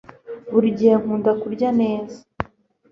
buri 0.51 0.67
gihe 0.77 0.93
nkunda 1.01 1.31
kurya 1.41 1.69
neza 1.79 2.17